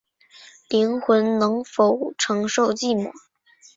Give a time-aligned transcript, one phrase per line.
[0.69, 3.11] 灵魂能否承受寂寞